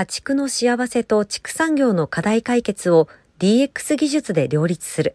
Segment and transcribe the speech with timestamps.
[0.00, 3.06] 家畜の幸せと畜産業の課題解決を
[3.38, 5.14] DX 技術で両立する。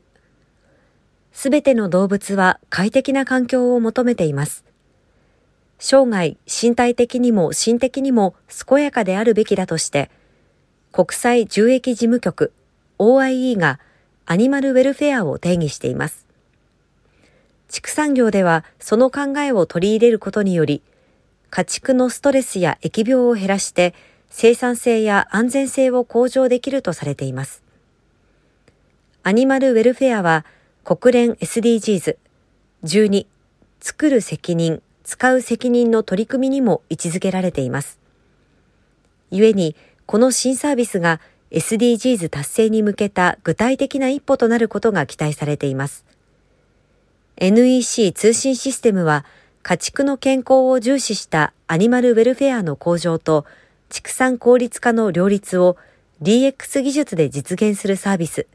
[1.32, 4.64] すべての動物は快適な環境を求めています。
[5.80, 8.36] 生涯、身体的にも心的にも
[8.68, 10.12] 健やかであるべきだとして、
[10.92, 12.54] 国際獣疫事務局
[13.00, 13.80] OIE が
[14.28, 16.28] アニマルウェルフェアを定義しています。
[17.70, 20.84] 畜産業ではその考えを取り入れることにより、
[21.50, 23.96] 家畜のストレスや疫病を減らして
[24.38, 27.64] 生産性や安全性を向上できるとされています。
[29.24, 30.44] アニマルウェルフェアは
[30.84, 32.18] 国連 SDGs
[32.84, 33.28] 12
[33.80, 37.98] 作る責任、使う責任の取り組みにも位置づけられています。
[39.32, 39.74] 故に、
[40.06, 41.22] この新サービスが
[41.52, 46.04] SDGs 達成に向けた具体的な一歩となることが期待されています。
[47.38, 49.24] NEC 通信システムは
[49.64, 53.46] 家畜の健康を重視したアニマルウェルフェアの向上と
[53.96, 55.78] 畜産効率化の両立を
[56.22, 58.46] DX 技術で実現するサービス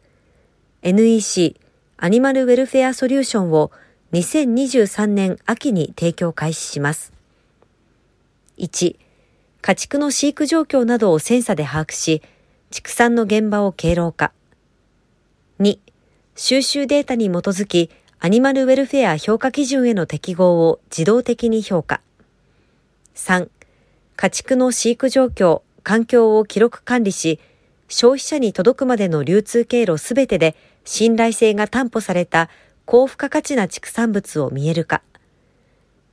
[0.82, 1.58] NEC
[1.96, 3.72] アニマルウェルフェアソリューションを
[4.12, 7.14] 2023年秋に提供開始します。
[8.58, 8.96] 1、
[9.62, 12.20] 家畜の飼育状況などをセンサで把握し、
[12.70, 14.32] 畜産の現場を経路化。
[15.58, 15.78] 2、
[16.36, 17.88] 収集データに基づき、
[18.18, 22.02] アニマルウェルフェア評価基準への適合を自動的に評価。
[23.14, 23.48] 3、
[24.20, 27.40] 家畜の飼育状況、環境を記録管理し、
[27.88, 32.50] 消費者に届くまでの流通経路すべてで信頼性が担保された
[32.84, 35.00] 高付加価値な畜産物を見える化。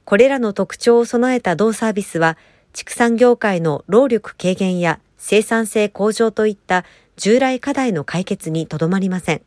[0.05, 2.38] これらの特徴を備えた同サービスは、
[2.72, 6.85] 畜産業界の労力軽減や生産性向上といった
[7.17, 9.41] 従来課題の解決にとどまりません。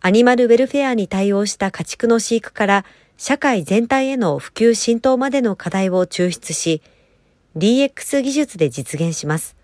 [0.00, 2.84] アニマルウェルフェアに対応した家畜の飼育から
[3.16, 6.82] 社会全体への普及浸透までの課題を抽出し、
[7.56, 9.56] DX 技術で実現します。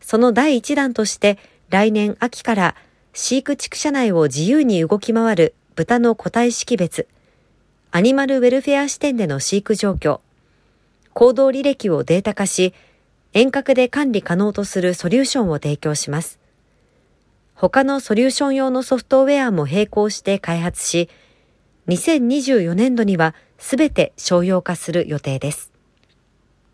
[0.00, 1.38] その第一弾として
[1.70, 2.76] 来年秋から
[3.12, 7.08] 飼育畜舎内を自由に動き回る豚の個体識別、
[7.90, 10.20] アニマルウェルフェア視点での飼育状況、
[11.14, 12.74] 行動履歴をデータ化し、
[13.32, 16.38] 遠隔で管理可能とするソリューションを提供します。
[17.54, 21.08] 他のソリューション用のソフトウェアも並行して開発し、
[21.88, 25.70] 2024年度にはすべて商用化する予定です。